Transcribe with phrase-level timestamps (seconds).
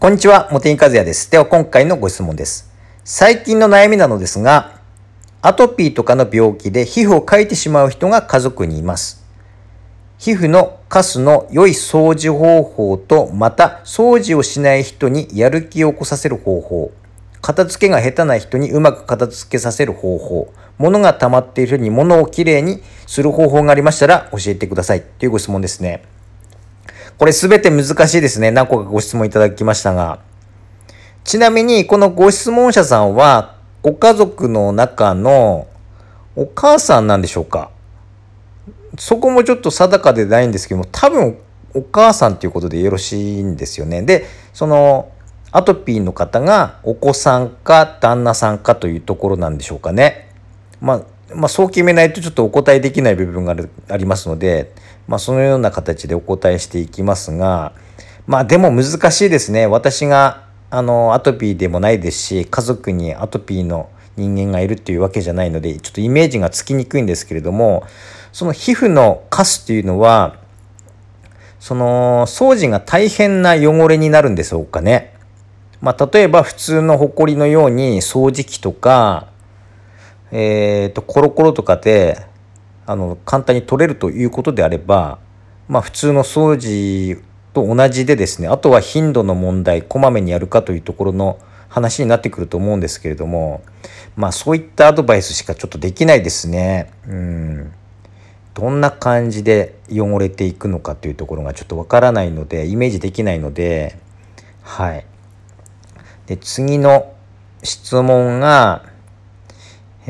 [0.00, 1.28] こんにちは、茂木和也です。
[1.28, 2.70] では今回のご質問です。
[3.02, 4.78] 最近の悩みなのですが、
[5.42, 9.26] アトピーとかの病気で皮膚をかいてしまう人が家族にいます。
[10.16, 16.92] 皮膚のカスの良い掃除方法と、また掃除をしない人にやる気を起こさせる方法、
[17.42, 26.04] 片付けが下手な人にうまく片付けさせる方法、物が溜まっている人に物をきれいにする方法がありましたら教えてくださいというご質問ですね。
[27.18, 28.52] これすべて難しいですね。
[28.52, 30.20] 何個かご質問いただきましたが。
[31.24, 35.66] ちなみに、このご質問者さんは、ご家族の中の
[36.36, 37.70] お母さんなんでしょうか
[38.98, 41.38] そこもちょっと定かでないんですけども、多分
[41.74, 44.02] お母さんということでよろしいんですよね。
[44.02, 45.10] で、その、
[45.50, 50.30] アトピーの方がお子さんか旦那さんかというところなんでしょうかね。
[50.80, 51.02] まあ、
[51.34, 53.56] まあ、そう決めないとちょっとお答えできない部分が
[53.88, 54.72] ありますので、
[55.08, 57.72] まあ、そのような形でお答えしていきますが、
[58.26, 59.66] まあ、でも難しいですね。
[59.66, 67.84] 私が、あの、アトピーでもないですし、家族にアトピーの人間がいるっていうわけじゃないので、ちょっとイメージがつきにくいんですけれども、
[68.32, 70.36] その皮膚のカスっていうのは、
[71.58, 75.14] その、掃除が大変な汚れになるんでしょうかね。
[75.80, 79.28] まあ、例えば普通のホコリのように掃除機とか、
[80.32, 82.27] えっ、と、コロコロとかで、
[82.88, 85.18] あの、簡単に取れるということであれば、
[85.68, 87.22] まあ、普通の掃除
[87.52, 93.62] と同じでですね、あとは頻度の問題、こまめにやるかというところの話になってくると思うんですけれども、
[94.16, 96.90] まあ、そういったアドバイスしかちょっとできないですね。
[97.06, 97.72] うん。
[98.54, 103.98] どんな感じで汚れていくのかというところがちょっとわからないので、イメージできないので、
[104.62, 105.04] はい。
[106.24, 107.12] で、次の
[107.62, 108.86] 質問が、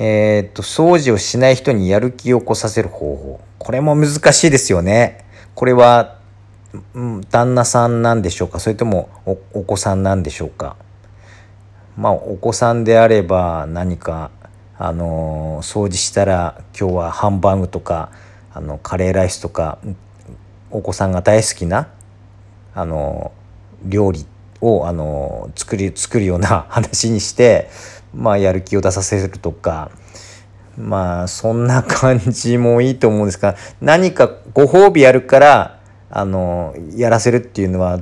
[0.00, 3.40] えーと、掃除をしない人にやる気を起こさせる方法。
[3.58, 5.24] これも難しいですよね。
[5.56, 6.18] これは、
[7.30, 8.60] 旦那さんなんでしょうか？
[8.60, 10.76] それともおお子さんなんでしょうか？
[11.96, 14.30] まあ、お子さんであれば何か、
[14.78, 18.12] あのー掃除したら今日はハンバーグとか、
[18.54, 19.78] あの、カレーライスとか、
[20.70, 21.88] お子さんが大好きな、
[22.72, 24.24] あのー料理
[24.60, 27.68] を、あのー作り、作るような話にして、
[28.18, 29.90] まあ、やる気を出させるとか、
[30.76, 35.80] まあ、そんな感じもいいと思うんですが、何かご褒美やるから、
[36.10, 38.00] あの、やらせるっていうのは、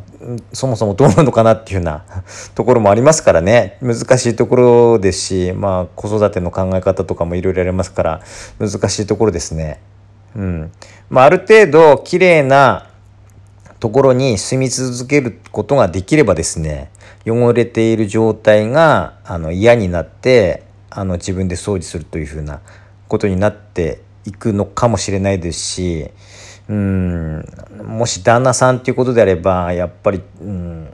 [0.52, 2.04] そもそもどうなのかなっていうような
[2.54, 3.78] ところもありますからね。
[3.82, 8.20] 難しいところですし、まあ、子育ての考え方とかもいろいろありますから、
[8.58, 9.80] 難しいところですね。
[10.34, 10.72] うん。
[11.10, 12.88] まあ、ある程度、綺麗な
[13.80, 16.90] ところに住み続けることができればですね、
[17.26, 22.60] 汚れている状態があの嫌になってあの自分で掃除するというふうな
[23.08, 26.10] ことになっていくのかもしれないですし
[26.68, 27.44] うん
[27.84, 30.88] もし旦那さんっていうことであればやっぱりうん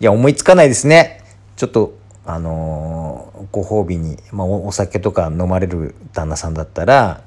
[0.00, 1.22] いや思いつかないですね。
[1.56, 7.22] ちょっとあのご褒美に、まあ、おお酒とか飲まれる旦那さんだったら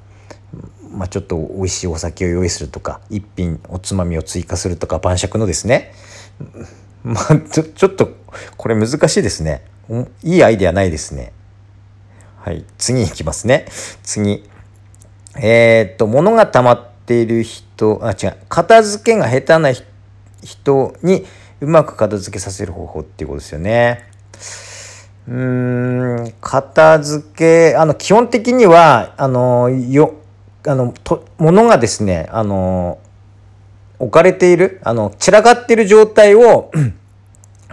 [0.92, 5.94] まあ、ちょっと美味しいお酒を用意するとか一品おつまみを追加するとか晩酌のですね。
[7.04, 8.16] まあちょちょっと
[8.56, 9.64] これ難しいですね。
[10.22, 11.32] いいアイデアないですね。
[12.38, 13.66] はい次いきますね。
[14.02, 14.48] 次。
[15.40, 18.36] えーっと物が溜まっている人あ違う。
[18.48, 19.72] 片付けが下手な
[20.42, 21.24] 人に
[21.60, 24.08] うまく片付けさせる方法っていうことですよね。
[25.28, 30.14] うーん片付けあの基本的にはあのよ
[30.66, 32.98] あのと物がですねあの
[34.02, 36.72] 置かれているあの散らかっている状態を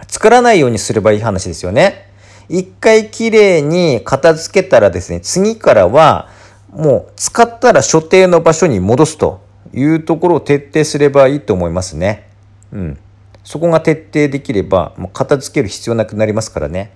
[0.06, 2.08] 作らないようにすればいい話ですよね。
[2.48, 6.28] 一回きれいに片付けたらですね次からは
[6.70, 9.40] もう使ったら所定の場所に戻すと
[9.72, 12.28] いうところを徹底すればいいと思いますね。
[12.72, 12.98] うん、
[13.42, 16.92] そこが徹底できればもう片付ける必要なくなりますからね。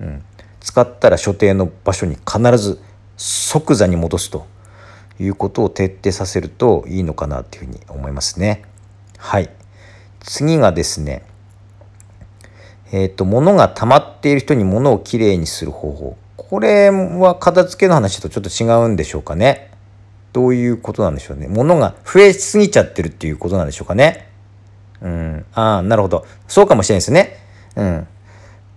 [0.00, 0.22] うん、
[0.60, 2.80] 使ったら所定の場所に必ず
[3.18, 4.46] 即座に戻すと
[5.18, 8.64] いうことを徹底させるといいのかなというふうに思いますね。
[9.18, 9.50] はい。
[10.20, 11.24] 次がですね、
[12.92, 16.16] えっ、と、物が溜まっている人に物をきれいにする方法。
[16.36, 19.70] これは片付けの話とちょっと違うんでしょうかね。
[20.32, 21.48] どういうことなんでしょうね。
[21.48, 24.28] 物が増えすぎちゃってるっていうことなんでしょうかね。
[25.00, 25.46] うん。
[25.54, 26.26] ああ、なるほど。
[26.46, 27.38] そうかもしれないですね。
[27.76, 28.06] うん。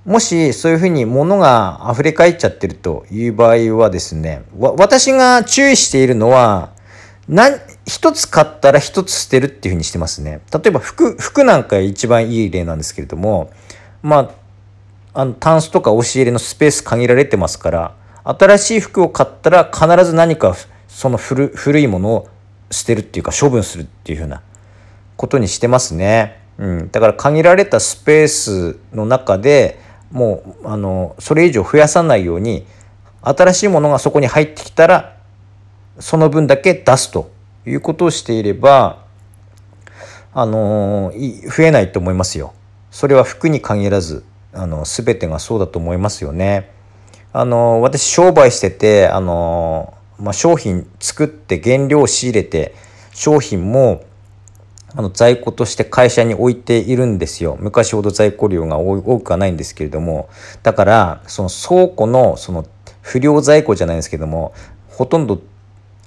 [0.06, 6.74] もしそういうふうに物が溢れ返っちゃってるという場合はですね、わ私が注意しているのは、
[7.28, 10.42] なん一つ買ったら一つ捨てるっていうふうにしてますね。
[10.54, 13.52] 例えば服、服なんか一番いい例なんですけれども、
[14.04, 14.31] ま
[15.13, 20.56] あ、あの、タンスとか押し入れのスペース限られてますから、新しい服を買ったら必ず何か
[20.88, 22.28] その古古いものを
[22.72, 24.42] 捨てるっていうか処分するっていうふうな
[25.16, 26.42] ことにしてますね。
[26.58, 29.80] うん、だから限られたスペースの中で
[30.12, 32.66] もうあのそれ以上増やさないように
[33.22, 35.18] 新しいものがそこに入ってきたら
[36.00, 37.31] その分だけ出すと
[37.66, 39.04] いうことをしていれば
[40.34, 41.12] あの
[41.48, 42.54] 増えないと思いますよ。
[42.92, 44.24] それは服に限らず
[44.54, 46.72] あの全てがそうだと思いますよね。
[47.34, 52.74] あの私商売しててあの、まあ、商品作って原料を仕入れて
[53.13, 54.04] 商品も
[54.98, 57.58] あの在庫として会社に置いているんですよ。
[57.60, 60.30] 昔ほど在庫量が多くはないんですけれども。
[60.64, 62.66] だから、その倉庫のその
[63.02, 64.54] 不良在庫じゃないですけども、
[64.88, 65.42] ほとんど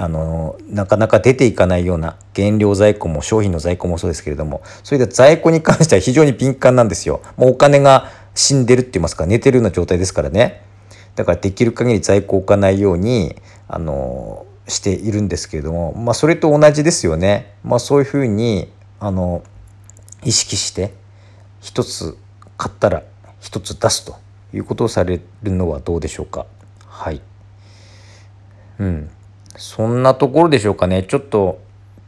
[0.00, 7.20] あのなかなか出ていかないような原料在庫も商品の在庫もそうですけれどもそういった在庫に関しては非常に敏感なんですよ。
[7.37, 10.62] もうお金が死んでるって言いますか寝てるような状態ですからね。
[11.17, 13.35] だからできる限り在庫を置かないように
[13.67, 17.55] あのしているんですけれどもまあそれと同じですよね。
[17.64, 19.42] まあそういうふうにあの
[20.24, 20.92] 意識して
[21.60, 22.16] 一つ
[22.56, 23.02] 買ったら
[23.40, 24.16] 一つ出すと
[24.52, 26.46] いうことをされるのはどうでしょうか？
[26.86, 27.20] はい。
[28.78, 29.10] うん。
[29.56, 31.02] そんなところでしょうかね。
[31.02, 31.60] ちょっと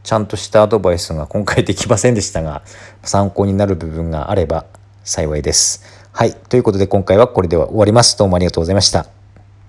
[0.02, 2.62] ちゃんとしたアドバイスが今回できませんでしたが
[3.02, 4.66] 参考になる部分があれば
[5.04, 5.84] 幸いです。
[6.12, 6.34] はい。
[6.34, 8.18] ということで今回はこれでは終わります。
[8.18, 9.19] どうもありがとうございました。